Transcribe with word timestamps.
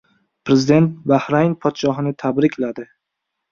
Prezident 0.47 0.87
Bahrayn 1.11 1.53
Podshohini 1.67 2.17
tabrikladi 2.25 2.89